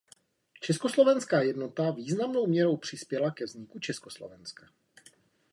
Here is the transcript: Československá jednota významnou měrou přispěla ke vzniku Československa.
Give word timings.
Československá 0.61 1.41
jednota 1.41 1.91
významnou 1.91 2.47
měrou 2.47 2.77
přispěla 2.77 3.31
ke 3.31 3.45
vzniku 3.45 3.79
Československa. 3.79 4.67